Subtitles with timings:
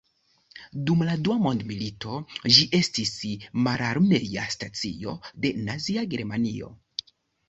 [0.89, 2.15] Dum la Dua Mondmilito
[2.55, 3.11] ĝi estis
[3.67, 5.13] mararmea stacio
[5.45, 6.71] de Nazia Germanio.